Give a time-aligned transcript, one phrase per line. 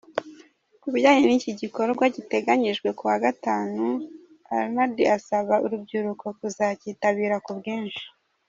[0.81, 3.83] Ku bijyanye n’iki gikorwa giteganyijwe kuwa gatanu,
[4.55, 8.03] Arnaud asaba urubyiruko kuzakitabira ku bwinshi.